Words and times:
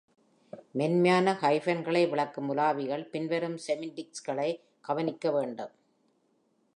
மென்மையான 0.71 1.33
ஹைபன்களை 1.41 2.09
விளக்கும் 2.09 2.49
உலாவிகள் 2.49 3.05
பின்வரும் 3.05 3.57
செமண்டிக்ஸ்களைக் 3.67 4.61
கவனிக்க 4.81 5.31
வேண்டும். 5.31 5.71